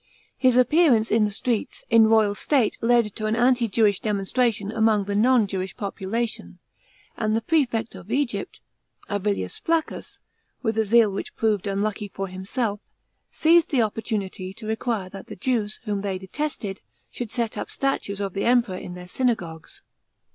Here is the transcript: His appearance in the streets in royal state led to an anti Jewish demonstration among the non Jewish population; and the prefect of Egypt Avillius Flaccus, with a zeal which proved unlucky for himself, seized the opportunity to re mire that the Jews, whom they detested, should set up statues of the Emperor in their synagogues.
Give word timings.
His 0.35 0.57
appearance 0.57 1.11
in 1.11 1.25
the 1.25 1.31
streets 1.31 1.83
in 1.91 2.07
royal 2.07 2.33
state 2.33 2.75
led 2.81 3.13
to 3.15 3.27
an 3.27 3.35
anti 3.35 3.67
Jewish 3.67 3.99
demonstration 3.99 4.71
among 4.71 5.03
the 5.03 5.13
non 5.15 5.45
Jewish 5.45 5.77
population; 5.77 6.57
and 7.15 7.35
the 7.35 7.41
prefect 7.41 7.93
of 7.93 8.09
Egypt 8.11 8.61
Avillius 9.11 9.59
Flaccus, 9.61 10.17
with 10.63 10.75
a 10.79 10.85
zeal 10.85 11.11
which 11.11 11.35
proved 11.35 11.67
unlucky 11.67 12.07
for 12.07 12.25
himself, 12.27 12.79
seized 13.31 13.69
the 13.69 13.83
opportunity 13.83 14.55
to 14.55 14.65
re 14.65 14.77
mire 14.83 15.07
that 15.07 15.27
the 15.27 15.35
Jews, 15.35 15.79
whom 15.83 16.01
they 16.01 16.17
detested, 16.17 16.81
should 17.11 17.29
set 17.29 17.55
up 17.55 17.69
statues 17.69 18.19
of 18.19 18.33
the 18.33 18.45
Emperor 18.45 18.77
in 18.77 18.95
their 18.95 19.07
synagogues. 19.07 19.83